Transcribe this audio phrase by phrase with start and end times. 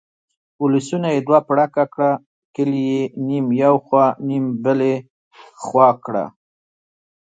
[0.63, 2.11] ولسونه یې دوه پړکه کړه،
[2.55, 4.95] کلي یې نیم یو خوا نیم بلې
[5.63, 6.25] خوا کړه.